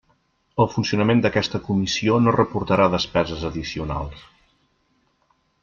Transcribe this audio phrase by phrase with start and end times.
[0.63, 4.27] El funcionament d'aquesta Comissió no reportarà despeses addicionals.